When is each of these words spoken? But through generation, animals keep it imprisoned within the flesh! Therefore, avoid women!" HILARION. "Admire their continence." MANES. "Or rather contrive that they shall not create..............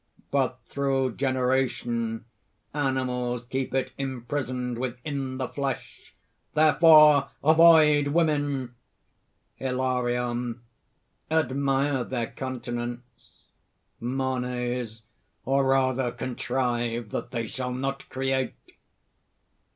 But 0.31 0.59
through 0.65 1.11
generation, 1.13 2.25
animals 2.73 3.43
keep 3.45 3.71
it 3.75 3.91
imprisoned 3.99 4.79
within 4.79 5.37
the 5.37 5.47
flesh! 5.47 6.15
Therefore, 6.55 7.29
avoid 7.43 8.07
women!" 8.07 8.73
HILARION. 9.57 10.61
"Admire 11.29 12.03
their 12.03 12.25
continence." 12.31 13.43
MANES. 13.99 15.03
"Or 15.45 15.65
rather 15.67 16.11
contrive 16.11 17.09
that 17.11 17.29
they 17.29 17.45
shall 17.45 17.71
not 17.71 18.09
create.............. 18.09 18.55